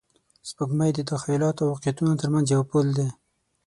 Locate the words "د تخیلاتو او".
0.95-1.69